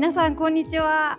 [0.00, 1.18] 皆さんこんにちは。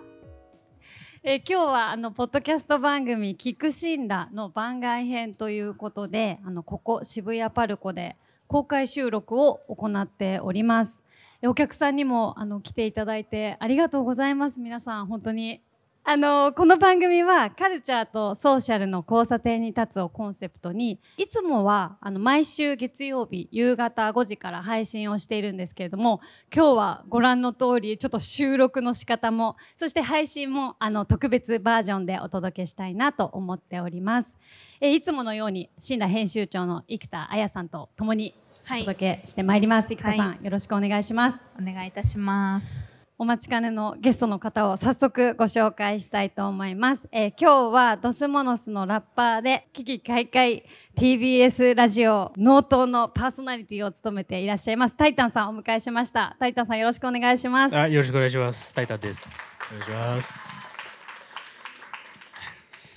[1.22, 8.16] えー今日はあのポッドキャスト番組「聞くシンラ」の番外編ということであのここ渋谷パルコで
[8.48, 11.04] 公開収録を行っております。
[11.42, 15.62] えお客さんにもあの来ていただいてありがとうございます皆さん本当に
[16.04, 26.20] あのこの番組はカルチャーとソーシャルの交差点に立つをコンセプトにいつもはあの毎週月曜日夕方5時から配信をしているんですけれども
[26.52, 34.36] 今日はご覧の通りちょっと収録の仕方もそして配信もあの特別バージョンでお届けしたいなと思っております。
[34.80, 39.88] えいつものように新羅編集長の生田彩さんと共におはい、届けしてまいります。
[39.88, 41.48] 生田さん、はよろしくお願いします。
[41.60, 42.91] お願いいたします。
[43.22, 47.06] お待ちかねのゲストの方を早速ご紹介したいと思います。
[47.12, 50.64] えー今日はドスモノスのラッパーで危機開会
[50.96, 56.34] TBS ラジオ納刀のパーソナリティを務めていらっしゃいますタイタンさんをお迎えしました。
[56.40, 57.76] タイタンさんよろしくお願いします。
[57.78, 58.74] あ、よろしくお願いします。
[58.74, 59.38] タイタンです。
[59.70, 60.92] お願いします。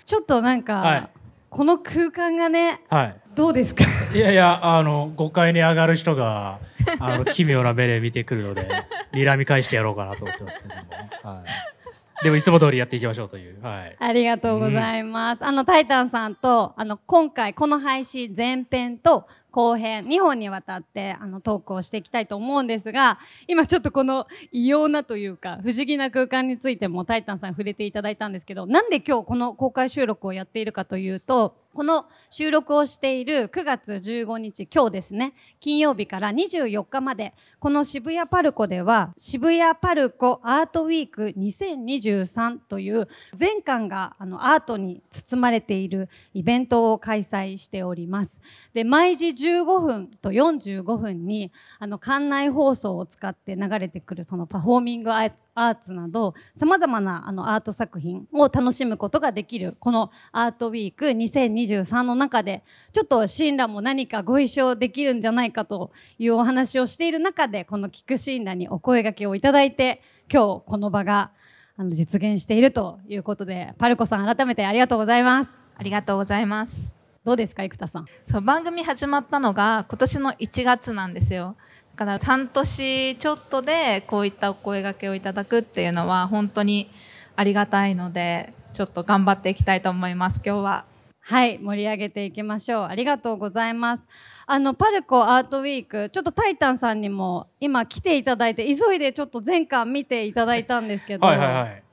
[0.07, 1.07] ちょっとなんか、はい
[1.51, 3.85] この空間がねはどうですか？
[4.13, 4.17] い。
[4.17, 6.59] いやいや、あの、5階に上がる人が、
[6.99, 8.67] あの、奇妙な目で見てくるので、
[9.13, 10.81] 睨み返してやろうかなと思ってますけども。
[11.23, 12.23] はい。
[12.23, 13.61] でも、いつも通りやっていきましょうという。
[13.61, 13.95] はい。
[13.99, 15.45] ありがとうございます。
[15.45, 48.39] あのタイタンさんとあの今回この配信前編と後編2本にわたってあのトークをしていきたいと思うんですが今ちょっとこの異様なというか不思議な空間についてもタイタンさん触れていただいたんですけどなんで今日この公開収録をやっているかというとこの収録をしている9月15日今日ですね金曜日から24日までこの渋谷パルコでは渋谷パルコアートウィーク2023という全館があのアートに包まれているイベントを開催しております。
[48.73, 70.01] で毎時15分と45分にあの館内放送を使って流れてくるそのパフォーミングアーツなどさまざまなあのアート作品を楽しむことができるこのアートウィーク2023の中でちょっとシンラも何かご一緒できるんじゃないかというお話をしている中でこの聞くシンラにお声掛けをいただいて
[70.31, 71.31] 今日この場が
[71.77, 77.04] あの実現しているということでパルコさん改めてありがとうございますありがとうございます。
[77.25, 78.05] どうですか生田さん？
[78.23, 81.55] そう番組始まったのが今年の1月なんですよ。
[81.95, 86.89] だから半年ちょっとでこういったお声掛けをいただくっていうのは本当に
[87.35, 90.85] ありがたいのでちょっと頑張っていきたいと思います今日は。
[91.27, 94.03] はい盛り上げていきましょうありがとうございます
[94.45, 101.83] あのパルコアートウィークちょっとタイタンさんにも今来ていただいて急いでちょっと前巻見ていただいたんですけど、はいはいはい。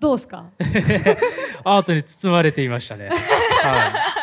[0.00, 0.46] どうですか？
[1.64, 3.08] アートに包まれていましたね。
[3.10, 4.17] はい。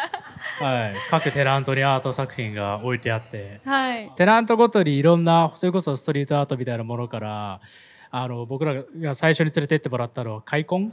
[0.60, 0.96] はい。
[1.10, 4.12] 各テナントにアート作品が置いてあって、はい。
[4.16, 7.60] テナントごとにいろんなそれこそストリートアートみたいなものから
[8.12, 10.92] あの僕らが最初に連れてってもらったのは開墾？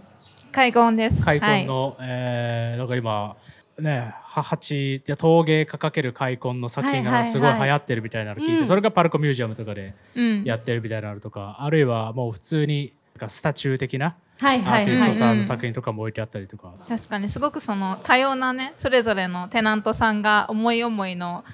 [0.51, 1.25] 開墾です。
[1.25, 3.37] 開墾の、えーなんか今
[3.79, 7.23] ねは八陶芸家かける開墾の作品はいはいはい。
[7.23, 8.67] がすごい流行ってるみたいなの聞いて、うん。
[8.67, 21.45] それがパルコミュージアムとかではい、うん、やってるみたいなのとか、あるいはもう普通にかスタチュー的なはいアーティストさんうんの作品とかも置いてあったりとか、確かにすごくその多様なねそれぞれのテナントさんが思い思いの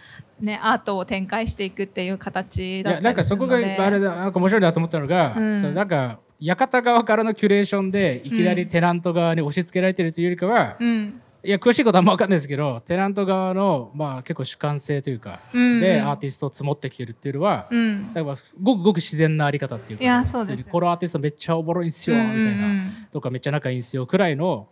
[0.40, 3.36] ねアートを展開していくっていう形いだったりやなんかそ。
[3.36, 5.60] こがあれだなんか面白いなと思ったのが、うん。
[5.60, 15.80] そのなんか館側からのキュレーションでいきなりテナント側に押し付けられてるというよりかは、うんいや詳しいことはあんま分かんないですけどテナント側の、まあ、結構主観性というか、うん。
[15.80, 18.12] でアーティストを積もってきてるっていうのは、うん。
[18.12, 24.68] だからごくごく自然なあり方っていうかいやそうですこのアーティストめっちゃおもろいんすよ、みたいな、うんとかめっちゃ仲いいんすよくらいの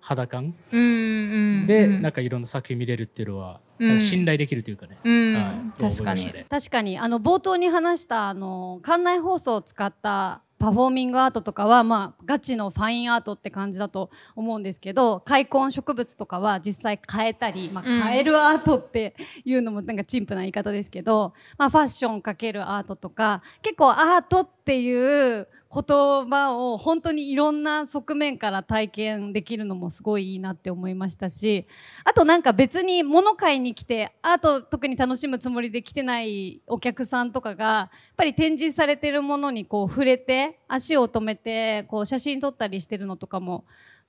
[0.00, 0.54] 肌感。
[0.72, 2.02] うんうんで、うん。
[2.02, 4.00] なんかいろんな作品見れるっていうのは、うん。
[4.00, 5.34] 信頼できるというかね、うん。
[5.34, 5.80] はい。
[5.80, 6.32] 確かに。
[6.48, 6.98] 確かに。
[6.98, 18.00] あの冒頭に話したあの館内放送を使ったパフォーミングアートとかはまあガチのファインアートって感じだと思うんですけど開墾植物とかは実際変えたり、まあ、うん。
[18.00, 19.14] 変えるアートって
[19.44, 31.68] いうのもなんか陳腐な言い方ですけど、まあ、ファッションかけるアートとか結構アートっていう言葉を本当にいろんな側面から体験できるのもすごいいいなって思いましたし
[32.04, 43.64] あとなんか別に物買いに来てアート特に楽しむつもりで来てないお客さんとかがやっぱり展示されてるものにこう触れて足を止めてこう写真撮ったりしてるのとかも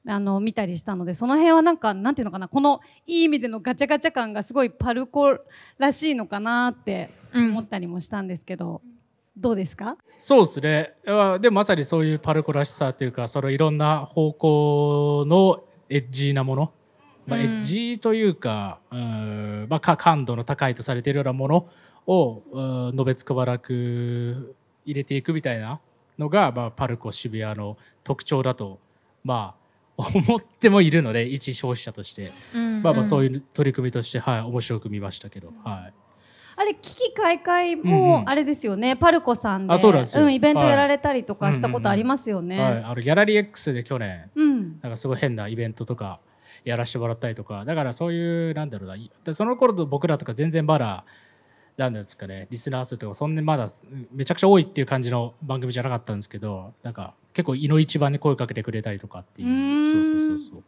[0.08, 5.38] あの見たりしたのでその辺はなんかなんていうのかなこのいい意味でのガチャガチャ感がすごいパルコ
[5.78, 8.82] らしいのかなって思ったりもしたんですけど、
[9.42, 9.98] どうですか？
[10.18, 10.94] そうですね。
[11.08, 16.72] あでもまさにそういうパルコらしさというかそのいろんな方向のエッジーなもの、
[17.26, 17.46] まあ、うん。
[17.46, 21.68] エッジーというか,、うんまあ、か感度の高いとされているようなもの
[22.08, 24.56] をうんのべつくばらく
[24.86, 25.80] 入れていくみたいな
[26.20, 28.80] のが、まあ、パルコ渋谷の特徴だと
[29.24, 29.62] まあ
[29.98, 32.32] 思ってもいるので一消費者として、
[32.82, 35.94] まあ、まあそういう取り組みとして、はい、面白く見ましたけど、はい、
[36.56, 37.88] あれ危機開会うんうん。
[37.88, 40.70] もあれですよね、パルコさんでうなんイベントはい。
[40.70, 42.60] やられたりとかしたことありますよね。
[42.60, 44.80] はい、あのギャラリー X で去年うん。
[44.82, 46.20] なんかすごい変なイベントとか
[46.64, 47.66] やらせてもらったりとか。
[47.66, 48.90] だからそういうなんだろう
[49.26, 49.34] な。
[49.34, 51.06] その頃と僕らとか全然まだ
[51.78, 52.48] なんですかね。
[52.50, 53.68] リスナー数とかそんなにまだ
[54.12, 59.88] めちゃくちゃ多いっていう感じの番組じゃなかったんですけどなんか結構いの一番に声かけてくれたりとかっていう。
[59.88, 60.58] そうそうそうそう。
[60.58, 60.64] だ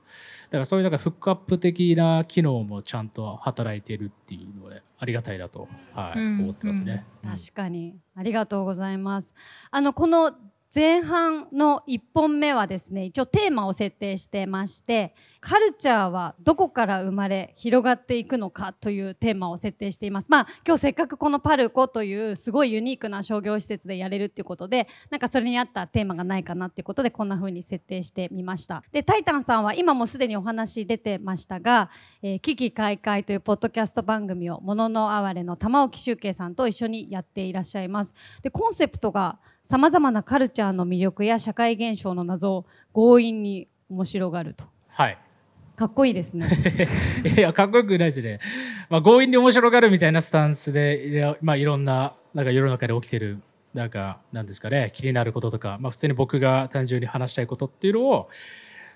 [0.58, 7.06] からそういうなんかフックアップ的な機能もちゃんと働いてるっていうのでありがたいなと、はいうん思ってますね。
[7.24, 9.34] うん確かにありがとうございます。
[9.72, 10.32] あのこの
[10.76, 20.28] 前半の1本目はですね一応テーマを設定してましてカルチャーはどこから生まれ広がっていくのかというテーマを設定しています。
[20.30, 28.84] まあ今日せっかくこのパルコというすごいユニークな商業施設でやれるっていうことでなんかそれに合ったテーマがないかなっていうことでこんな風に設定してみました。
[28.92, 31.92] でタイタンさんは今もすでにお話出てましたが
[32.24, 38.16] 「えー危機開会」というポッドキャスト番組を「もののあわれ」の玉置周慶さんと一緒にやっていらっしゃいます。
[38.42, 44.66] でコンセプトがさまざまなカルチャーの魅力や社会現象の謎を強引に面白がると。
[44.90, 45.18] はい。
[45.78, 46.48] かっこいいですね。
[47.38, 48.40] いやかっこよくないですね、
[48.90, 53.40] まあ、強引に面白がるみたいなスタンスでいや,、まあ、いろんななんか世の中で起きてる
[53.74, 54.92] なんかなんですかね。
[54.94, 58.30] 気になることとか、まあ、普通に僕が単純に話したいことっていうのを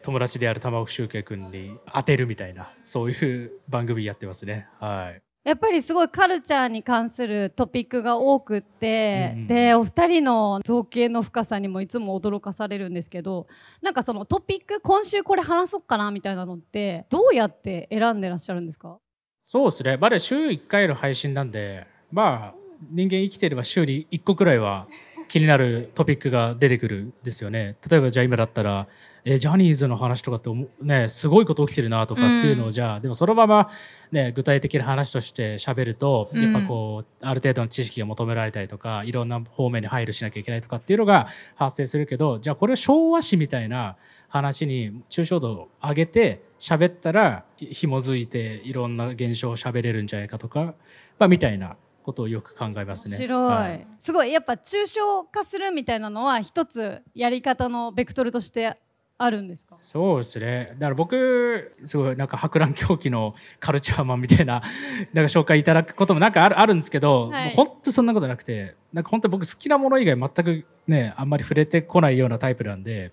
[0.01, 4.67] 友達である玉置周慶君に当てるみたいなそういう番組やってますね。
[4.79, 9.47] はいやっぱりすごいカルチャーに関するトピックが多くって、うんうん。
[9.47, 13.47] でお二人の造形の深さにもいつも驚かされるんですけど
[13.81, 18.97] なんかそのトピック今週これ話そうかなみたいなのってどうやって選んでらっしゃるんですか？
[19.41, 19.95] そうですね。
[19.95, 22.55] まだ週1回の配信なんでまあ
[22.91, 24.85] 人間生きてれば週に1個くらいは
[25.29, 27.77] 気になるトピックが出てくるんですよね。
[27.89, 28.87] 例えばじゃあ今だったら
[29.29, 30.49] えジャニーズの話とかって
[30.81, 32.71] ねすごいこと起きてるなとかっていうのを、うん。
[32.71, 33.69] じゃあでもそのまま、
[34.09, 36.41] ね、具体的な話として喋ると、うん。
[36.41, 43.97] やっぱこうある程度の知識が求められたりとかいろんな方面に配慮しなきゃいけないとかっていうのが発生するけどじゃあこれを昭和史みたいな
[44.29, 50.73] 話に抽象度を上げて喋ったらひ紐づいていろんな現象を喋れるんじゃないかとか、
[51.19, 53.27] まあ、みたいなことをよく考えますね。
[53.27, 53.85] はい。
[53.99, 54.31] すごい。
[54.31, 58.79] やっぱ抽象化するみたいなのは一つやり方のベクトルとして
[59.19, 59.75] あるんですか？
[59.75, 60.75] そうですね。
[60.77, 64.61] だから僕すごいなんか博覧狂気のカルチャーマンみたいな
[65.13, 67.49] なんか紹介いただくこともなんかあるあるんですけど、はい。
[67.51, 73.11] 本当そんなことなくてなんか本当僕好きなもの以外全くねあんまり触れてこないようなタイプなんで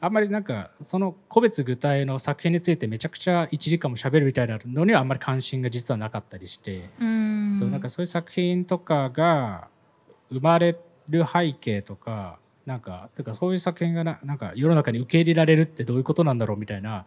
[0.00, 7.52] あんまりなんかその個別具体の作品についてめちゃくちゃ1時間も喋るみたいなのにはあんまり関心が実はなかったりして、うん。
[7.52, 9.68] そうなんかそういう作品とかが
[10.30, 10.76] 生まれ
[11.08, 17.06] る背景とかなんかてかそういう作品がななんか世の中に受け入れられるってどういうことなんだろうみたいな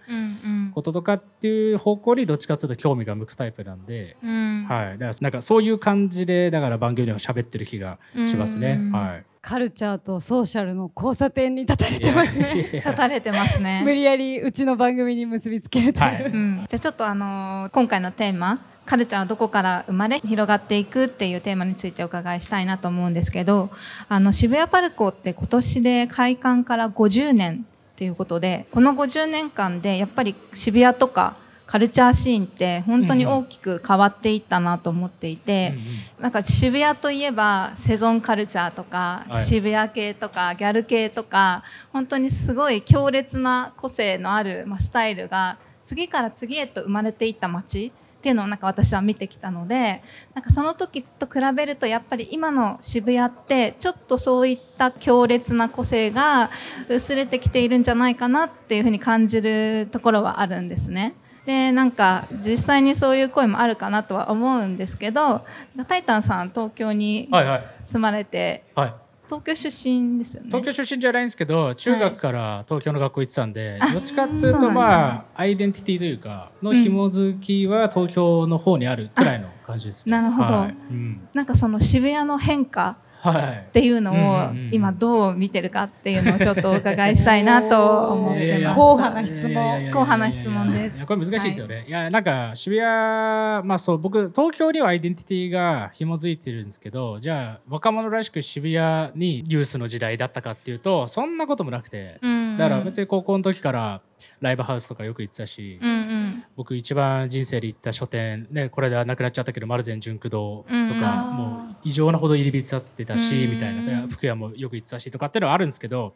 [0.74, 4.66] こととかっていう方向にどっちかというと興味が向くタイプなんで、うん。
[4.68, 8.80] はい、だからなんかそういう感じでだから番組でも喋ってる気がしますね。
[8.82, 9.26] うんはい。
[9.42, 12.70] カルチャーとソーシャルの交差点に立たれてますね。
[12.74, 13.84] 立たれてます無ね。
[13.86, 16.24] 理やりうちの番組に結びつけるという、はい。
[16.26, 23.72] うん、じゃあちょっとあのー今回のテーマカルチャーはどこから生まれ広がっていくっていうテーマについてお伺いしたいなと思うんですけど
[24.10, 36.24] あの渋谷パルコって今年で開館から50年っていうことでこの50年間でやっぱり渋谷とかカルチャーシーンって本当に大きく変わっていったなと思っていて、うんうん。
[36.24, 39.44] なんか渋谷といえばセゾンカルチャーとか、はい。
[39.44, 47.92] 渋谷系とかギャル系とか本当にすごい強烈な個性のある、まあ、スタイルが次から次へと生まれていった街
[48.26, 50.02] っていうのをなんか私は見てきたので
[50.34, 56.50] なんかその時と比べるとやっぱり今の渋谷ってちょっとそういった強烈な個性が
[56.90, 61.14] 薄れてきているんじゃないかなっていうふうに感じるところはあるんですね。
[61.46, 65.46] でなんか実際にそういう声もあるかなとは思うんですけど
[65.88, 68.94] タイタンさん東京にはいはい住まれてはい
[69.26, 70.48] 東京出身ですよね。
[70.50, 80.18] 東京出身じゃないんですけど中学から東京の学校行ってたんで、あどっちかっていうとまあアイデンティティというかの紐づきは東京の方にあるくらいの感じですね。
[80.18, 80.54] あなるほど。
[80.54, 80.76] はい。
[80.92, 81.28] うん。
[81.34, 88.80] なんかその渋谷の変化はいっていうのを今どう見てるかっていうのをちょっとお伺いしたいなと思ってます。
[88.80, 91.06] 硬派な質問硬派な質問です。
[91.06, 91.86] これ難しいですよね。
[91.88, 102.20] い、やなんか渋谷まあそう僕東京にはアイデンティティが紐づいてるんですけどじゃあ若者らしく渋谷にユースの時代だったかっていうとそんなこともなくて、
[102.58, 104.02] だから別に高校の時から
[104.42, 106.44] ライブハウスとかよく行ってたし、うんうん。
[106.56, 111.38] 僕一番人生で行った書店ねこれではなくなっちゃったけど丸善純駆堂とか、うん。
[111.38, 113.52] もう異常なほど入り浸ってたし、うん。
[113.52, 113.84] みたいな。
[113.84, 116.14] で福屋もよく行ってたしとかっていうのはあるんですけど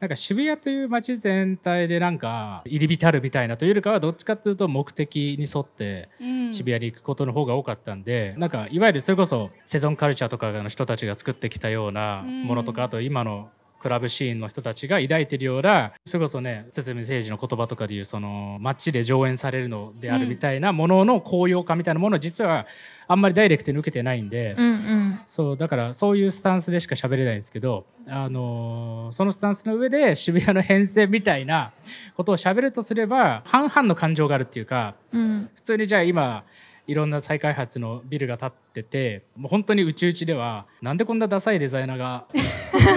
[0.00, 6.38] なんか渋谷という街全体でなんか入り浸るみたいなというよりかはどっちかっていうと目的に沿ってうん。
[6.52, 22.66] 渋谷に行くことの方が多かったんで、なんかいわゆるそれこそセゾンカルチャーとかの人たちが作ってきたようなものとか、あと今のクラブシーンの人たちが抱いてるようなそれこそね堤誠二の言葉とかでいうその街で上演されるのであるみたいなものの高揚感みたいなものを実は
[23.06, 25.20] あんまりダイレクトに受けてないんで、うんうん。
[25.26, 31.72] そうだからそういうスタンスでしか喋れないんですけど、あのーそのスタンスの上で渋谷の変遷みたいな
[32.14, 35.48] ことを喋るとすれば半々の感情があるっていうかうん。
[35.54, 36.44] 普通にじゃあ今
[36.88, 42.26] いろんな再開発のビルが建っててもう本当にうちうちではなんでこんなダサいデザイナーが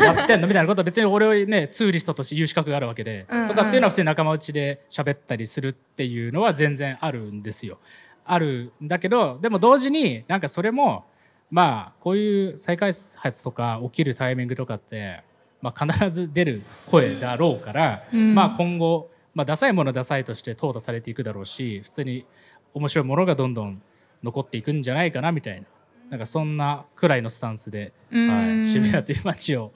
[0.01, 7.79] やってんのみたいなことは別に俺をねツーリストとして言う資格があるわけで、とかっていうのは普通に仲間内で喋ったりするっていうのは全然あるんですよ。
[8.23, 11.03] あるんだけどでも同時になんかそれも
[11.49, 15.21] まあこういう再開発とか起きるタイミングとかって、
[15.61, 22.25] まあ、必ず出る声だろうから、うんまあ今後、まあ、ダサいものはダサいとして淘汰されていくだろうし普通に
[22.73, 23.81] 面白いものがどんどん
[24.23, 25.67] 残っていくんじゃないかなみたいな。
[26.09, 28.27] なんかそんなくらいのスタンスで、うん。
[28.29, 29.71] はい、渋谷という街を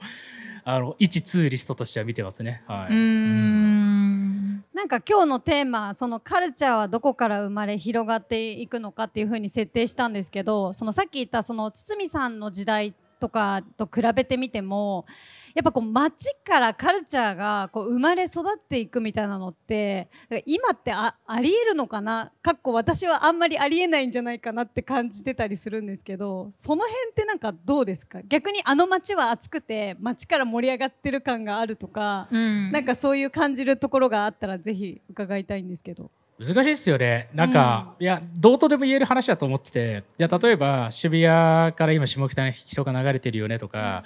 [0.64, 2.62] あの一ツーリストとしては見てますね。
[2.66, 4.64] はい、うーん。
[4.74, 15.06] なんか今日のテーマそのカルチャーはどこから生まれ広がっていくのかっていうふうに設定したんですけどそのさっき言ったその堤さんの時代とかと比べてみても
[15.54, 20.08] やっぱこう街からカルチャーがこう生まれ育っていくみたいなのって
[20.44, 22.32] 今ってあありえるのかな？
[22.42, 28.20] かっこ私はあんまりありえないんじゃないかなって感じてたりするんですけどその辺ってなんかどうですか？
[28.22, 32.28] 逆にあの街は熱くて街から盛り上がってる感があるとか。
[32.30, 36.10] うんなんかそういう感じるところがあったらぜひ伺いたいんですけど。
[36.38, 37.30] 難しいですよね。
[37.32, 40.04] なんか、いやどうとでも言える話だと思ってて。
[40.18, 44.04] じゃあ例えば渋谷から今下北に人が流れてるよねとか、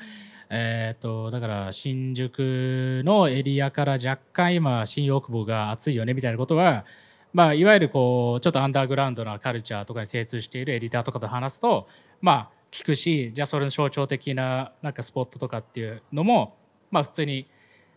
[0.49, 6.85] えー、とだから新宿のエリアから若干今新大久保が熱いよねみたいなことは、
[7.33, 11.89] まあ、いわゆるこうちょっとアンダーグラウンドなカルチャーとかに精通しているエディターとかと話すと
[12.21, 16.57] まあ聞くしじゃあそれの象徴的ななんかスポットとかっていうのも
[16.91, 17.49] まあ普通に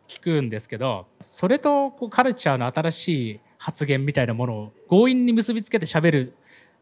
[0.08, 6.34] 聞くんですけどそれとこうカルチャーの新しい発言みたいなものを強引に結びつけて喋る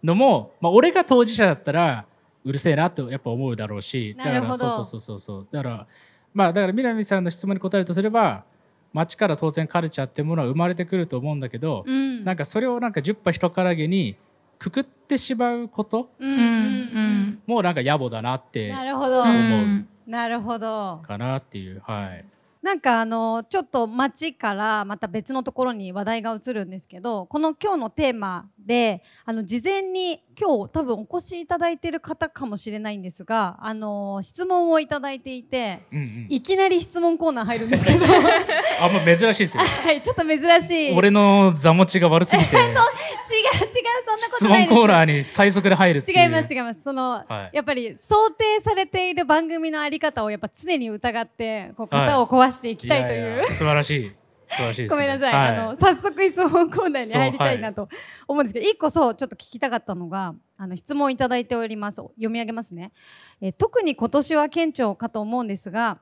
[0.03, 2.05] のも、まあ、俺が当事者だったら
[2.43, 5.47] うるせえなとやっぱ思うだろうしだからそうそうそうそうそう。
[5.51, 5.87] だから
[6.33, 8.45] まあだから南さんの質問に答えるとすれば
[8.93, 12.23] 街から当然カルチャーってものは生まれてくると思うんだけど、うん。
[12.23, 14.15] なんかそれをなんか10羽人からげに
[14.57, 16.29] くくってしまうことうん。
[16.29, 17.41] うん。
[17.47, 19.87] うなんか野暮だなってなるほど、うん。
[20.07, 20.99] なるほど。
[21.03, 21.79] かなっていう。
[21.85, 22.25] はい。
[22.61, 38.05] なんかあのちょっと街からまた別のところに話題が移るんですけどこの今日のテーマであの事前に今日多分お越しいただいている方かもしれないんですがあの質問をいただいていてうんうん、いきなり質問コーナー入るんですけど。
[38.81, 39.63] あんま珍しいですよ。
[39.63, 40.93] はいちょっと珍しい。
[40.95, 42.55] 俺の座持ちが悪すぎて。
[42.57, 44.73] 違う違うそんなこ質とないです。
[44.73, 46.81] 問コーナーに最速で入る違います違います。
[46.81, 47.55] その、はい。
[47.55, 52.05] やっぱり想定されている番組のあり方をやっぱ常に疑ってこうはい。
[52.07, 54.11] 型を壊していきたいという、やや素晴らしい。
[54.47, 57.87] 素晴らしいね、ごめんなさい、はあの早速質問コーナーに入りたいなと
[58.27, 61.95] 思うんですけど、一個そうちょっと聞きたかったのがあの質問いただいております。
[61.95, 62.91] 読み上げますね、
[63.39, 65.99] えー特に今年は顕著かと思うんですが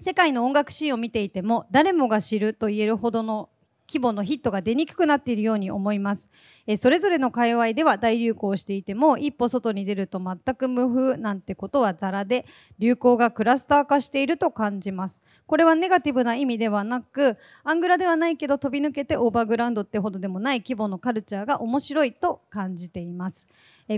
[0.00, 3.48] 世界の音楽シーンを見ていても誰もが知ると言えるほどの
[3.88, 6.28] 規模のヒットが出にくくなっているように思います、
[6.66, 12.44] えそれぞれの界隈では大流行していても一歩外に出ると全く無風なんてことはザラで
[12.78, 15.22] 流行がクラスター化していると感じます。
[15.46, 23.46] これはネガティブな意味ではなくアングラではないけど飛び抜けてオーバーグラウンドってほどでもない規模のカルチャーが面白いと感じています、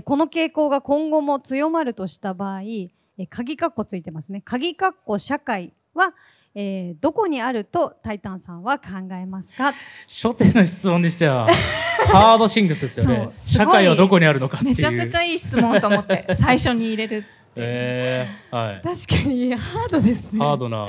[0.05, 2.61] この傾向が今後も強まるとした場合、
[3.17, 4.41] え鍵括弧ついてますね。
[4.41, 6.13] 鍵括弧社会は、
[6.53, 9.71] えーどこにあるとタイタンさんは考えますか？
[10.07, 11.47] 初手の質問にしては
[12.11, 14.69] ハードシングスですよそね社会はどこにあるのかっていう。
[14.71, 18.81] めちゃくちゃいい質問と思って最初に入れるえーはい。
[18.81, 20.39] 確かにハードですね。
[20.39, 20.87] ハードな。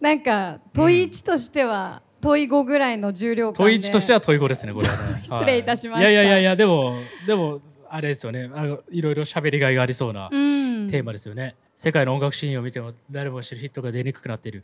[0.00, 3.72] なんか問い1としては、問い5ぐらいの重量感で。
[3.72, 5.20] 問い1としては問い5ですねこれはね。
[5.22, 6.04] 失礼いたしました。
[6.06, 6.94] はいいやいやいやいやでも
[7.26, 8.50] でもあれですよね。
[8.54, 10.88] あのいろいろ喋りがいがありそうなうん。
[10.90, 14.62] テーマですよね、世界の音楽シーンを見ても誰もが知るヒットが出にくくなっている。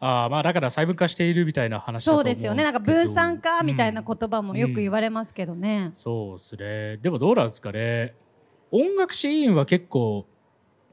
[0.00, 2.64] あーまあだから細分化しているみたいな話そうですよね。
[2.64, 6.96] なんか分散化みたいなうん言葉もよく言われますけどね、そうですね。
[6.96, 8.16] でもどうなんですかね。
[8.72, 10.26] 音楽シーンは結構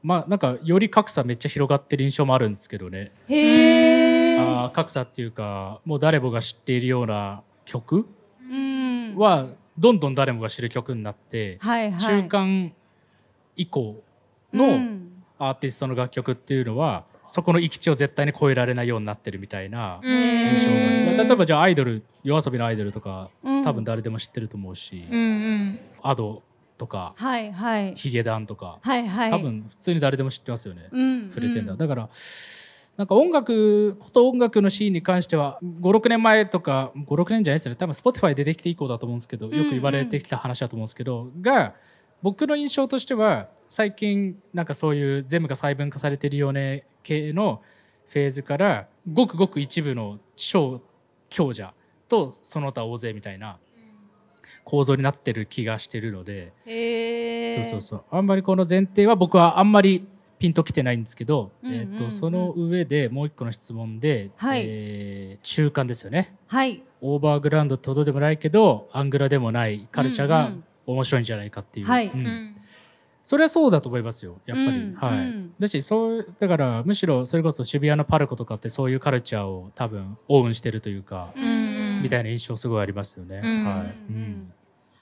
[0.00, 3.10] まあなんかより格差めっちゃ広がってる印象もあるんですけどね。
[3.26, 8.06] へえあまあ格差っていうかもう誰もが知っているような曲
[8.48, 9.16] うん。
[9.16, 12.00] はどんどん誰もが知る曲になって、はいはい。
[12.00, 12.72] 中間
[13.56, 14.00] 以降
[14.52, 15.13] うのん
[15.48, 20.10] アーティストの楽曲っていうのはそこの域地を絶対に超えられないようになってるみたいなうん。
[20.10, 20.70] 印象
[21.16, 23.62] が例えばじゃあアイドル夜遊びのアイドルとかうん。
[23.62, 25.78] 多分誰でも知ってると思うし、うんうん。
[26.02, 26.42] アド
[26.76, 27.94] とかはいはい。
[27.94, 29.30] ヒゲダンとかはいはい。
[29.30, 31.28] 多分普通に誰でも知ってますよね、うん。
[31.28, 32.08] 触れてんだ、うんだから
[32.96, 37.76] なんか音楽こと音楽のシーンに関しては56年前とか56年じゃないですよね。
[37.76, 41.74] 多分 Spotify 出てきて以降だと思うんですけどよく言われてきた話だと思うんですけど、が
[42.24, 47.60] 僕の印象としては最近なんかそういう全部が細分化されてるよね系の
[48.08, 50.80] フェーズからごくごく一部の超
[51.28, 51.74] 強者
[52.08, 53.58] とその他大勢みたいな
[54.64, 56.54] 構造になってる気がしてるので、
[57.56, 58.04] そうそうそう。
[58.10, 60.06] あんまりこの前提は僕はあんまり
[60.38, 64.62] ピンときてないんですけど、うんうんうんえー、とその上でもう一個の質問で、はい。
[64.64, 66.34] えー中間ですよね。
[66.46, 66.82] はい。
[67.02, 72.08] オーバーグラウンドってほどでもないけどアングラでもないカルチャーがうんうん面白いんじゃないかっていう、はい。
[72.08, 72.26] うん。
[72.26, 72.54] うん。
[73.22, 74.94] それはそうだと思いますよやっぱり、うん。
[74.94, 75.54] はい、うん。
[75.58, 83.64] だしそうだからむしろそれこそ渋谷のパルコとかってそういうカルチャーを多分オウンしてるというか、うんみたいな印象すごいありますよね、うん。
[83.64, 84.52] はい、うん。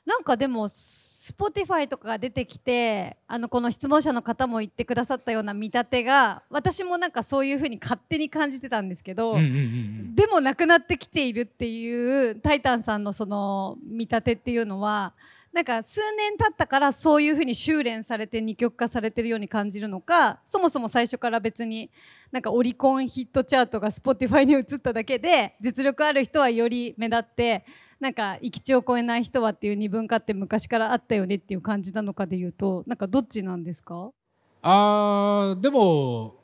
[0.06, 10.14] なんかでも Spotify とかが出てきてあのこの質問者の方も言ってくださったような見立てが私もなんかそういうふうに勝手に感じてたんですけど、うんうんうんうん。
[10.14, 15.12] でもなくなってきているっていうタイタンさんのその見立てっていうのは
[15.52, 21.90] なんか数年経ったからそういうふうに修練されて二極化されてるように感じるのかそもそも最初から別に
[22.30, 27.66] なんかオリコンヒットチャートが Spotify に移っただけで実力ある人はより目立って
[28.00, 34.10] なんか行き地を超えない人はっていう二分化って昔からあったよねっていう感じなのかでいうとなんかどっちなんですか？
[34.62, 36.36] あーでも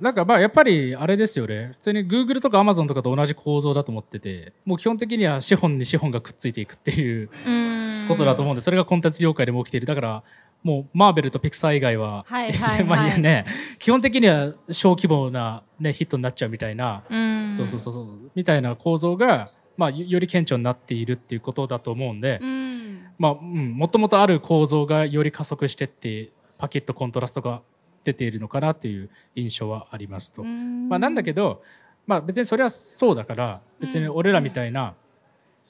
[0.00, 1.70] なんかまあやっぱりあれですよね。
[1.72, 7.88] 普通に Google とか Amazon とかと同じ構造だと思っててもう基本的には資本に資本がくっついていくっていううん。
[8.08, 9.86] ことだと思うんでそれがコンテンツ業界でも起きている。
[9.86, 10.22] だから
[10.62, 13.44] もうマーベルとピクサー以外は、はいはい ね。
[13.78, 17.52] 基本的には小規模な、ね、ヒットになっちゃうみたいな、うん。
[17.52, 23.02] そうそうそうそうみたいな構造が、まあ、よより顕著になっているっていうことだと思うんで、うん。
[23.18, 27.62] まあうん、もともとある構造がより加速してってパキッとコントラストが
[28.08, 30.42] 出ているのかなっていう印象はありますと。
[30.42, 31.62] まあ、なんだけど、
[32.06, 34.94] まあ、別にそれはそうだから別に俺らみたいな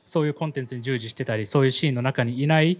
[0.07, 2.79] そういうコンテンツに従事してたりそういうシーンの中にいない、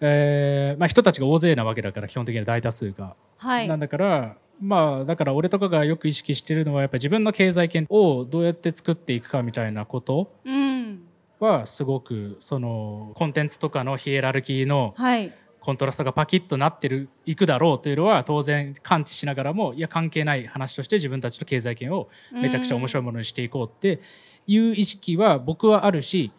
[0.00, 3.16] えーまあ、人たちが大勢なわけだから基本的に大多数が。
[3.38, 3.68] はい。
[3.68, 11.00] なんだからまあだから俺とかがよく意識してるのはやっぱり自分の経済圏をどうやって作っていくかみたいなことうん。
[11.40, 15.32] はすごくそのコンテンツとかのヒエラルキーのはい
[15.64, 24.00] コントラストがパキッとなってるいくだろうというのは当然感知しながらもいや関係ない話として自分たちの経済圏をめちゃくちゃ面白いものにしていこうって
[24.46, 26.30] いう意識は僕はあるし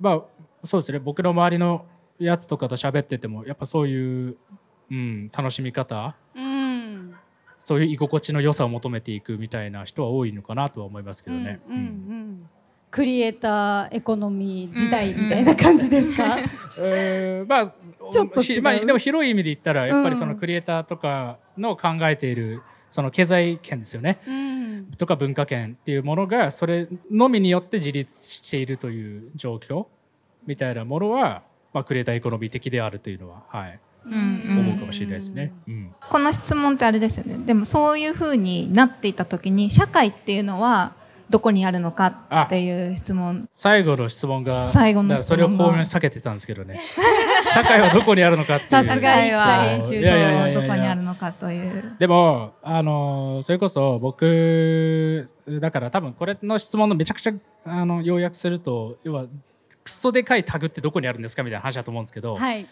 [0.00, 0.22] まあ
[0.64, 0.98] そうですね。
[0.98, 1.86] 僕の周りの
[2.18, 4.36] やつとかと喋っててもやっぱそういう、
[4.90, 7.14] うん、楽しみ方うん。
[7.58, 11.60] そういう居心地の良さを求めていくみたいな人は多いのかなとは思いますけどね。
[11.68, 12.50] うんうんうん
[12.94, 16.38] クリエイターエコノミー時代みたいな感じですか、
[16.78, 24.20] えーまあちょっとまあ、でも広い意味で言ったらやっぱりそのうんクリエイターとかの考えているその経済圏ですよね。
[24.28, 24.86] うん。
[24.96, 29.86] とか文化圏っていうものがそれのみによって自立しているという状況
[30.46, 34.58] みたいなものは、まあ、クリエイターエコノミー的であるというのは、はい、うんうん。
[34.60, 35.52] 思うかもしれないですね。
[35.66, 35.92] うん。
[36.00, 37.38] この質問ってあれですよね。
[37.44, 40.94] でもそういうふうになっていた時に社会っていうのは
[41.30, 43.48] どこにあるのかっていう質問。
[43.52, 46.80] 最後の質問が最後のだからそれを巧妙に避けてたんですけどね。
[47.52, 48.84] 社会はどこにあるのかっていう。
[48.84, 51.96] 社会は編集長いやいやいやいやどこにあるのかという。
[51.98, 57.32] でもあのそれこそ僕だから多分これの質問のめちゃくちゃ
[57.66, 59.24] あの要約すると要は
[59.82, 62.66] クソでかいタグってどこにあるんですかみたいな話だと思うんですけど、はい。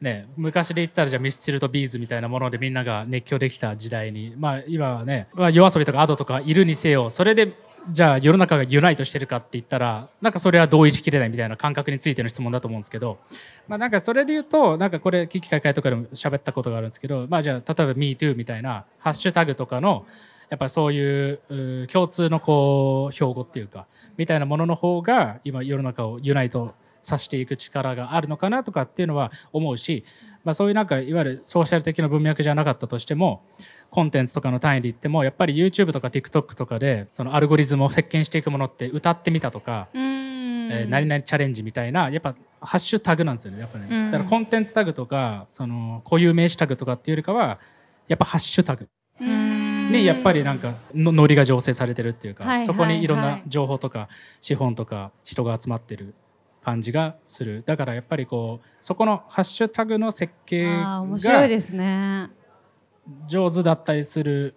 [0.00, 7.52] ね、昔で言ったらじゃあミスチルとビーズみたいなものでみんなが熱狂できた時代にまあ今はね、まあ、夜遊びとかアドとかいるにせよそれで
[7.90, 13.18] じゃあ世の中がユナイトしてるかって言ったらなんかそれは同意しきれないみたいな感覚についての質問だと思うんですけど、
[13.66, 20.06] まあ、なんかそれで言うとなんかこれ危機開会とかでも喋ったことがあるんですけど、まあ、じゃあ例えば「MeToo」みたいなハッシュタグとかの
[20.50, 23.86] やっぱそういう共通のこう標語っていうか
[24.16, 30.04] みたいなものの方が今世の中をユナイトさせていく力があるのかなとかっていうのは思うし、
[30.44, 33.42] まあ、そういうなんかいわゆるソーシャル的な文脈じゃなかったとしても
[33.90, 40.02] コンテンツとかの単位で言ってもやっぱり YouTube とか TikTok とかでそのアルゴリズムを席巻していくものって歌ってみたとか、うん。
[40.70, 44.10] えー何々チャレンジみたいなやっぱハッシュタグなんですよねやっぱね、うん。
[44.10, 47.58] だからコンテンツタグとかその固有名詞タグとかっていうよりかは
[48.06, 48.86] やっぱハッシュタグ。
[49.20, 49.90] うん。
[49.90, 54.08] にやっぱりなんかのノリが醸成されてるっていうか、はいそこにいろんはいはない情報とか
[54.40, 56.14] 資本とか人が集まってる
[56.62, 62.30] 感じがするだからやっぱりこうそこのハッシュタグの設計あー面白いがですね
[63.26, 64.54] 上手だったりする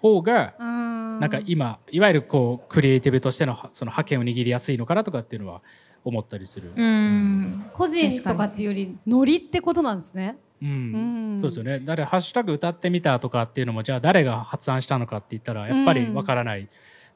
[0.00, 1.20] 方がうん。
[1.20, 5.62] なんか今いわゆるこうクリエイティブとしてのその覇権を握りやすいのかなとかっていうのは
[6.04, 6.72] 思ったりする。
[6.74, 7.70] うん。
[7.72, 10.36] 個人とかっていうよりノリってことなんですね。
[10.60, 10.68] うん。
[10.68, 11.40] うん。
[11.40, 11.78] そうですよね。
[11.78, 16.68] だからハッシュタグ歌ってみたとかっていうのもじゃあ誰が発案したのかって言ったらやっぱりわからない、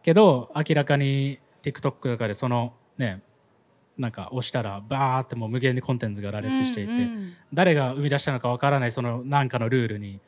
[0.02, 3.22] けど明らかに TikTok とかでそのね
[3.98, 6.92] なんか押したらバーってもう無限にコンテンツが羅列していて、
[7.52, 10.20] 誰が生み出したのかわからないその何かのルールに、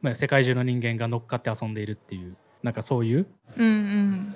[0.00, 4.34] まあ、世界中の人間が乗っかって遊んでいるっていうなんかそういううんうん。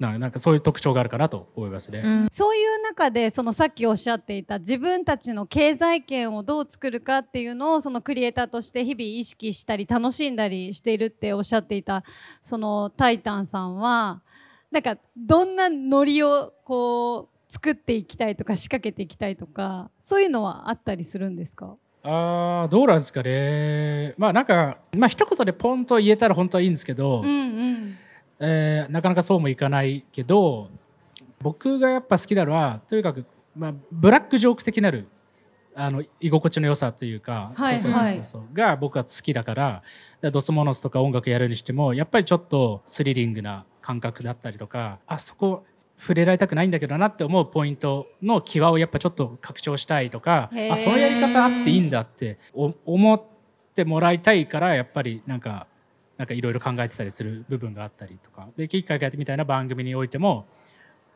[0.00, 2.00] ななんかそういう特徴があるかなと思いますね。
[2.04, 2.28] うん。
[2.32, 12.02] そういう中でそのさっきおっしゃっていた自分たちの経済圏をどう作るかっていうのをそのクリエイターとして日々意識したり楽しんだりしているっておっしゃっていた
[12.42, 14.20] そのタイタンさんは
[14.72, 21.76] なんかどんなノリをこう作っていきたいとか仕掛けていきたいとかそういうのはあったりするんですか？
[22.06, 24.14] あーどうなんですかね。
[24.18, 27.96] まあなんかまあ一言でポンと言えたら本当はいいんですけど、うんうん。
[28.40, 30.68] えーなかなかそうもいかないけど
[31.40, 33.24] 僕がやっぱ好きなのはとにかく、
[33.56, 35.06] まあ、ブラックジョーク的なる
[35.74, 39.82] あの居心地の良さというか、はいそうそうそうそうが僕は好きだからだか
[40.22, 45.64] らドスモノスとか音楽やるにしてもやっぱりちょっとスリリングな感覚だったりとかあそこ
[45.98, 53.22] 触れられたくないんだけどなって思うポイントの際をやっぱちょっと拡張したいとかあそのやり方あっていいんだってお思っ
[53.74, 55.66] てもらいたいからやっぱりなんか
[56.16, 58.48] なんかいろいろ考えてたりする部分があったりとか。
[58.56, 60.46] で「キッカーみたいな番組においても、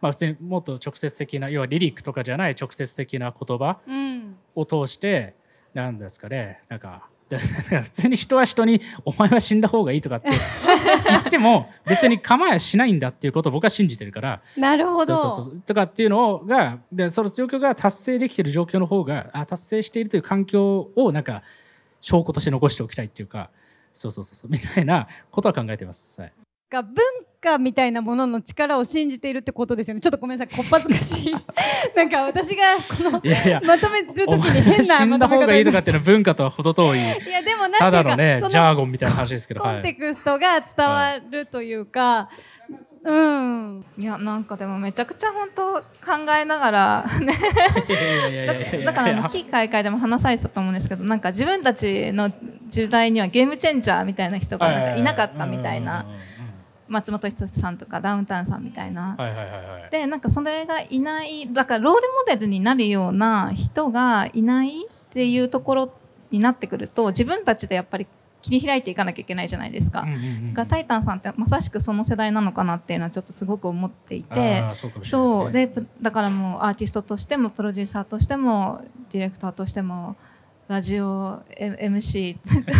[0.00, 4.36] まあ、普通にもっと直接的な要はリリックとかじゃない直接的な言葉うん。
[4.54, 5.34] を通して
[5.74, 10.30] なんですかねなんかで 普通に人は人に「お前は死んだ方がいい」とかって
[11.08, 14.40] 言っても別に構えはしないんだっていうことを僕は信じてるから。
[14.56, 15.16] なるほど。
[15.16, 15.62] そうそうそう。
[15.66, 21.42] とかっていうのがでその状況が達成できてる状況の方があ達成しているという環境をなんか
[22.00, 23.50] 証拠として残しておきたいっていうか。
[23.94, 24.50] そうそうそうそう。
[24.50, 26.20] みたいなことは考えてます。
[26.20, 26.32] はい
[26.70, 26.96] が文
[27.40, 30.00] 化みたいなものの力を信じているってことですよね。
[30.00, 30.54] ちょっとごめんなさい。
[30.54, 31.32] こっぱずかしい。
[31.96, 33.10] なんか私がこの
[33.66, 36.98] まとめるときおに前変な死んだ方方がいいとかっていうのは文化とは程遠い。
[36.98, 42.28] ういやでもなんかただのねそジャーゴンみたいな話ですけど、コンテクストが伝わるというか、
[43.02, 43.84] うん。
[43.96, 47.32] いやなんかでもめちゃくちゃ本当考えながらね。
[48.84, 52.30] だからあのキー開会でも話されてたと思うんですけどなんか自分たちの
[52.68, 56.00] 時代にはゲームチェンジャーみたいな人がなんかいなかったみたいな。
[56.02, 56.27] うんうんうん
[56.88, 59.14] 松本人志さんとかダウンタウンさんみたいな。
[59.18, 59.90] はいはいはいはい。
[59.90, 64.72] でなんかそれがいないだからロールモデルになるような人がいないっ
[65.10, 65.92] ていうところ
[66.30, 68.06] になってくると自分たちでやっぱり
[68.40, 70.02] 切り開いていかなきゃいけないじゃないですか。
[70.02, 70.18] うんうんう
[70.50, 74.62] んがタイタンさんってまさしくその世代なのかなっていうのはちょっとすごく思っていて。
[74.74, 75.82] そうかもしれないそうですね。
[75.82, 80.16] でプだからもうアーティストとしてもプロデューサーとしてもディレクターとしても
[80.68, 82.36] ラジオ MC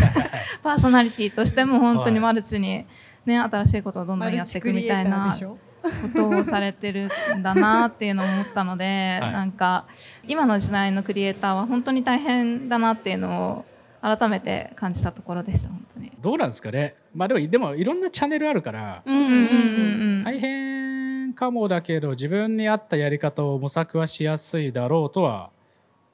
[0.63, 2.85] パーソナリティとしても本当にマルチに、
[3.29, 5.37] ね、新しいことをどんどんやっていくみたいな
[5.83, 9.33] ことをされてるんだなっていうのを思ったので、 はい。
[9.33, 9.87] なんか
[10.27, 13.65] 今の時代のクリエイターは本当に大変だなっていうのを
[14.01, 16.13] 改めて感じたところでした本当に。
[16.21, 16.95] どうなんですかね？
[17.15, 25.51] まあでもでもいろんなチャンネルあるから大変かもだけど自分に合ったやり方を模索はしやすいだろうとは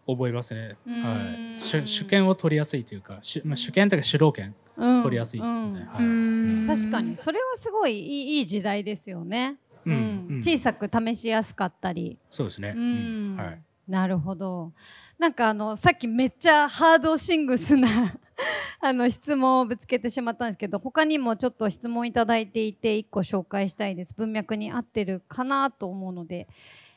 [0.06, 1.02] 思いますね、うん。
[1.02, 1.14] は
[1.56, 4.46] い、主主権を取りやすいというか主,、まあ、主権というか主導権。
[4.46, 7.16] うん取りやすい確かに。
[7.16, 10.40] それはすごいいいいい時代ですよね、うん。
[10.42, 12.18] 小さく試しやすかったり。
[12.30, 13.36] そうですね、ううん。
[13.36, 14.72] んはい、なるほど。
[15.18, 17.88] なんかあのさっきめっちゃハードシングスな
[18.80, 24.14] あの質問をぶつけてしまったんですけど他にもちょっと質問いただいていて1個紹介したいです。
[24.14, 26.48] 文脈に合ってるかなと思うので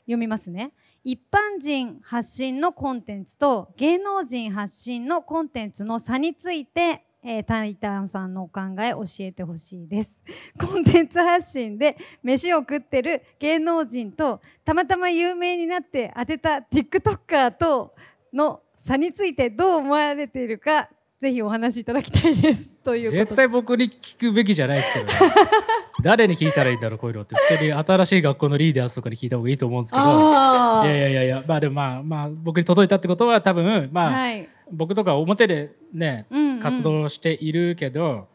[0.01, 0.71] 読みますね。
[1.03, 10.21] 一般人発信のコンテンツと芸能人発信のコンテンツの差について、えータイタンさんのお考え教えてほしいです。
[10.59, 17.95] コンテンツ発信で飯を食ってる芸能人とたまたま有名になって当てた TikToker と
[18.33, 22.67] の差についてどう思われているかぜひお話しいただきたいです。
[22.83, 25.05] という絶対僕に聞くべきじゃないですけど。
[25.05, 25.13] ね
[26.03, 27.33] 誰に聞いたらいいんだろうこういうのって。
[27.35, 30.83] 普通に新しい学校のリーダーズとかに聞いた方がいいと思うんですけど。
[30.85, 36.59] いやいやいやいやまあでもまあまあ僕に届いたってことは多分まあ、はい僕とか表でねうんうん。
[36.59, 38.27] 活動しているけど、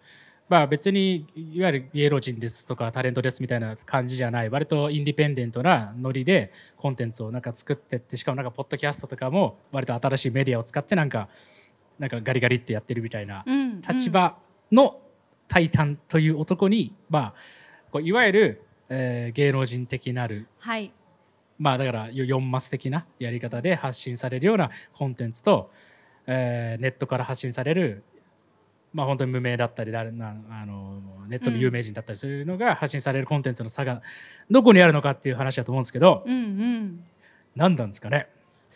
[0.48, 4.48] まあ別にいわゆる芸能人ですとかタレントですみたいな感じじゃない。
[4.48, 11.28] 割とインディペンデントなノリでコンテンツをなんか作ってってしかもなんかポッドキャストとかも割と新しいメディアを使ってなんか
[11.98, 13.44] なんかガリガリってやってるみたいな
[13.88, 14.36] 立場
[14.70, 15.00] の
[15.48, 17.34] タイタンという男に、まあ、
[17.90, 20.92] こういわゆる、えー芸能人的なるはい。
[21.58, 25.70] まあだから4マス的なやり方で発信されるようなコンテンツと、
[26.26, 28.02] えーネットから発信される
[28.92, 34.02] まあ本当に無名だったり誰なあのネットの有名人だったりするのが発信されるコンテンツの差が
[34.50, 37.04] どこにあるのかっていう話だと思うんですけどうんうん。
[37.56, 38.28] 何なんですかね。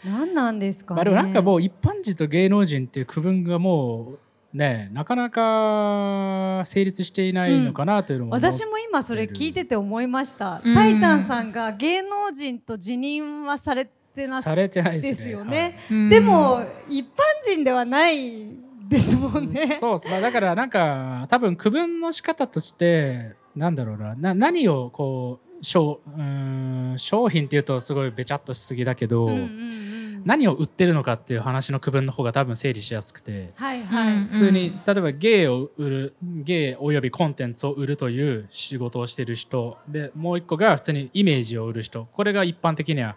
[0.05, 0.97] 何なんですかね。
[0.97, 4.19] まあでもなんかもう一般人と芸能人っていう区分がもう
[4.57, 10.75] ねなかなか成立していないのかなというのも思う、私も今それ聞いてて思いました、うん。
[10.75, 15.11] タイタンさんが芸能人と辞任はされてなされてないですね。
[15.11, 15.79] ですよね。
[15.91, 16.09] うん。
[16.09, 18.57] でも一般人ではない
[18.91, 19.67] ですもはいんね。
[19.67, 24.15] そうまあ、だからなんか多分区分の仕方としてなんだろうな。
[24.15, 30.23] な何をこう商うーん商品っていうとすごいべちゃっとしすぎだけど、うんうんうん。
[30.27, 33.53] 何を売ってるのかっていう話の区分の方が多分整理しやすくて。
[33.55, 39.79] はいはい、うん普通に例えば芸を売る芸およびコンテンツを売るという仕事をしている人。
[39.89, 42.07] でもう一個が普通にイメージを売る人。
[42.13, 43.17] これが一般的には、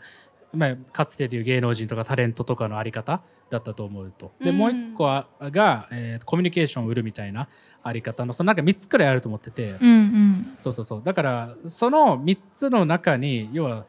[0.53, 4.31] まあ、かつてでいう芸能人とかタレントとかのあり方だったと思うと。
[4.41, 4.57] でうん。
[4.57, 7.47] もう一個はが、えーコミュニケーションを売るみたいな
[7.83, 10.53] あり方のそのなんか3つくらいあると思ってて、うんうん。
[10.57, 11.01] そうそうそう。
[11.03, 13.85] だからその3つの中に要は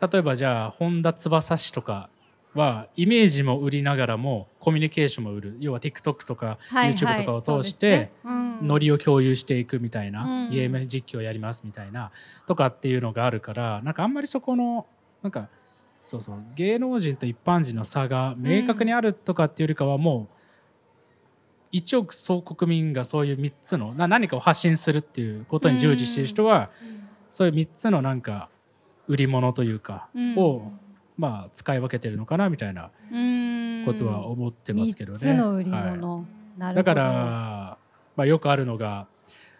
[0.00, 2.08] 例えばじゃあ本田翼氏とか
[2.54, 5.56] はイメージも売りながらもコミュニケーションも売る。
[5.60, 10.50] 要は TikTok とか YouTube とかを通して、ノリを共有していくみたいな、うん。
[10.50, 12.10] ゲーム実況やりますみたいな
[12.46, 14.86] とかっていうのがあるからなんかあんまりそこの
[15.22, 15.48] なんか
[16.04, 16.36] そうそう。
[16.54, 20.36] 芸能人と一般人の差が明確にあるとかっていうよりかはもう
[21.72, 26.70] 一億総国民がそういう3つのな何かを発信するっていうことに従事している人は、
[27.30, 28.50] そういう3つのなんか
[29.08, 30.36] 売り物というか、うん。
[30.36, 30.72] を
[31.16, 33.84] まあ使い分けてるのかなみたいなうん。
[33.86, 35.18] ことは思ってますけどね。
[35.18, 35.90] 三つの売りはい。
[35.92, 36.26] 物、
[36.58, 36.74] なるほど。
[36.74, 37.78] だから、
[38.14, 39.06] まあ、よくあるのが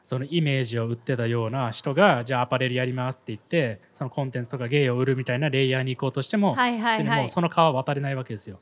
[0.04, 8.58] そのイメージを売ってたような人がじゃあアパレルやりますって言ってそのコンテンツとか芸を売るみたいなレイヤーに行こうとしても、はいはいその川は渡れないわけですよ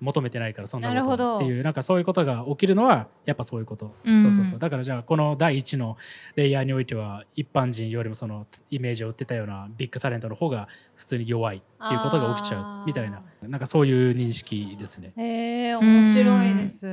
[0.00, 4.22] 求めてないからそんなことっていうなんかそういうことが起きるのはやっぱそういうこと、うん。
[4.22, 4.58] そうそうそう。
[4.58, 5.96] だからじゃあこの第一の
[6.34, 13.22] レイヤーにおいては一般人よりもそのイメージを売ってたようなビッグタレントの方が普通に弱いっていうことが起きちゃうみたいな。
[13.42, 15.12] なんかそういう認識ですね。
[15.16, 16.86] へえ面白いです。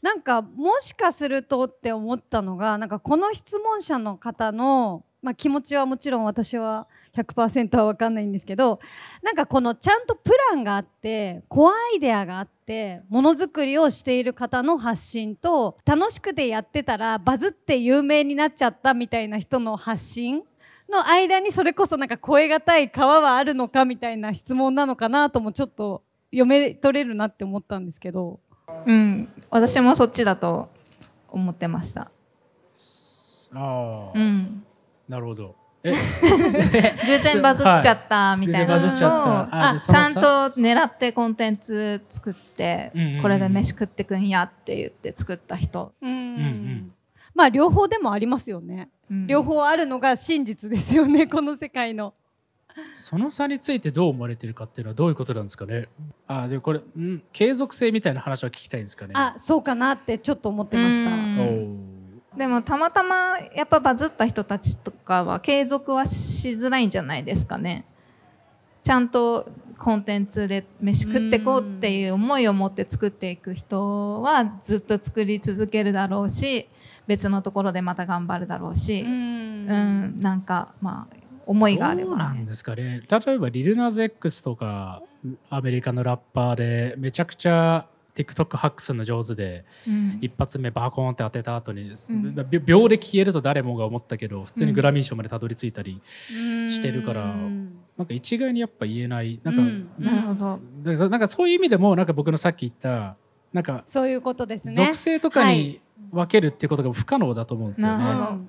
[0.00, 8.80] なんかもしかするとって思ったのがなんかこの質問者の方の、まあ、気持ちはもちろん私は100%は分かんないんですけど
[9.22, 20.42] なんかこのちゃんとプランがあってコアアイデアがあってものづくりをしている方の発信と楽しくてやってたらバズって有名になっちゃったみたいな人の発信
[20.90, 28.40] の間にそれこそなんか超え難い川はあるのかみたいな質問なのかなともちょっと読め取れるなって思ったんですけど。
[28.86, 30.70] うん私もそっちだと
[31.28, 32.10] 思ってました。
[33.54, 34.64] ああ、うん
[35.12, 35.54] なるほど。
[35.84, 35.92] え？
[35.92, 40.20] 偶然バズっちゃったみたいなのと、偶然バズっちゃんと
[40.58, 43.22] 狙ってコンテンツ作って、うんうんうん。
[43.22, 46.92] これで飯食ってくんやって言って作った人、うんん。
[47.34, 49.26] まあ両方でもありますよね、うん。
[49.26, 52.14] 両方あるのが真実ですよね この世界の。
[52.94, 55.88] その差についてどう思われてるかっていうのはどういうことなんですかね？
[56.26, 59.12] あでもこれ、ん、継続性みたいな話は聞きたいんですかね？
[59.14, 61.10] あそうかなってちょっと思ってました。
[61.10, 61.71] うん
[62.36, 67.84] でもたまたまやっぱバズった人たちとかは継続はしづらいんじゃないですかね。
[68.82, 76.68] ちゃんとコンテンツで飯食ってこうっていう思いを持って作っていく人はずっと作り続けるだろうし
[77.06, 79.66] 別のところでまた頑張るだろうし、ううん
[80.18, 82.10] んなんかまあ思いがあれば。
[82.10, 83.02] どうなんですかね。
[83.10, 85.02] 例えばリルナズ X とか
[85.50, 90.18] アメリカのラッパーでめちゃくちゃ TikTok ハックするの上手でうん。
[90.20, 92.50] 一発目バコーンって当てた後に、ん。
[92.50, 97.78] び秒で消えると誰もが思ったけど普通にグラミー賞までたどり着いたり、してるからうん。
[97.96, 99.40] なんか一概にやっぱ言えない。
[99.42, 99.88] なんか、うん。
[99.98, 101.08] なるほど。
[101.08, 103.16] なんかそういう意味でもなんか僕のさっき言った
[103.52, 104.74] なんかそういうことですね。
[104.74, 105.58] 属性とかはい。
[105.58, 108.04] に分けるっていうことが不可能だと思うんですよね。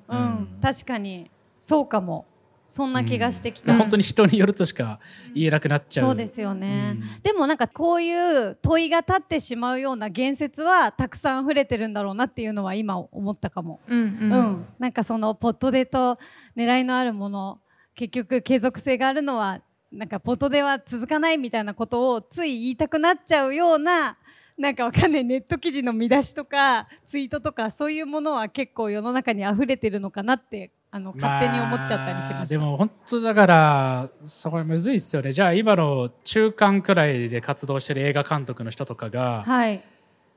[0.09, 0.47] うん。
[0.61, 1.29] 確かに。
[1.57, 2.25] そうかも
[2.73, 4.99] そんな気がしてきた、うん本当に人によるとしか
[5.35, 6.07] 言えなくなっちゃう。
[6.07, 7.21] そうですよね、うん。
[7.21, 14.29] でもなんかこういう問いが立ってしまうような言説はたくさん溢れてるんだろうなっていうのは今思ったかも、うんううん。
[14.31, 16.17] んなんかそのポットでと
[16.57, 17.59] 狙いのあるもの
[17.93, 24.17] 結局継続性があるのはなんかポットでは続かないみたいなことをつい言いたくなっちゃうような
[24.57, 25.23] なんかわかんない。
[25.23, 32.41] ネット記事の見出しとかツイートとかそういうものは結構世の中に溢れてるのかなってあの勝手に思っちゃったりしました。
[32.41, 35.31] あでも本当だからそこむずいっすよね。
[35.31, 39.83] じゃあ今の中間くらいで活動してる映画監督の人とかが、はい、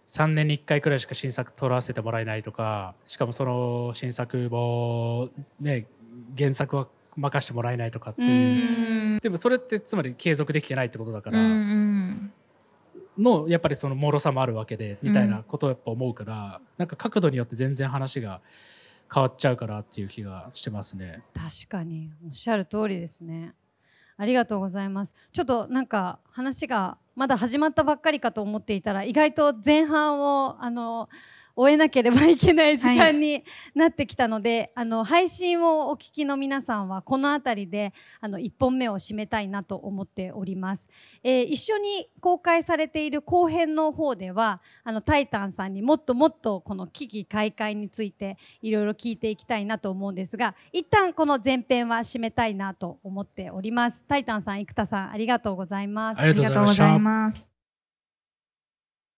[0.09, 5.29] 3年に1回くらいしか新作撮らせてもらえないとかしかもその新作も
[5.61, 5.85] ね
[6.39, 9.19] 原作は任せてもらえないとかっていう、うん。
[9.19, 12.33] でもそれってつまり継続できてないってことだかうんうら、ん。
[13.19, 18.41] のやっぱりその脆さもあるわけでみたいなことをやっぱ思うから、なんか角度によって全然話が
[19.13, 21.23] 変わっちゃうからっていう気がしてますね。
[21.35, 22.13] 確かに。
[22.27, 23.55] おっしゃる通りですね。
[24.17, 25.15] ありがとうございます。
[25.33, 31.09] ちょっとなんか話がまだ始まったばっかりかと思っていたら意外と前半をあの
[31.57, 33.43] 終えなければいけない時間に
[33.75, 40.87] なってきたので、あの配信をお聞きの皆さんはこの辺りであの1本目を締めたいなと思っております、
[41.23, 54.05] えー一緒に公開されている後編の方ではあのタイタンさんにもっともっとこの危機開会についていろいろ聞いていきたいなと思うんですが一旦この前編は締めたいなと思っております。
[54.07, 56.21] タイタンさん生田さんありがとうございます。
[56.21, 56.85] ありがとうございました。
[56.85, 57.56] ありがとうございます